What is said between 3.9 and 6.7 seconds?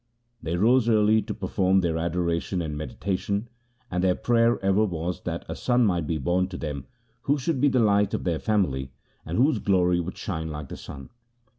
and their prayer ever was that a son might be born to